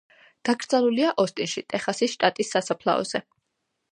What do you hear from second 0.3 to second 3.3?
დაკრძალულია ოსტინში, ტეხასის შტატის სასაფლაოზე.